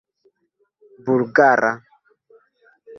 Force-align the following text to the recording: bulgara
bulgara 1.05 1.71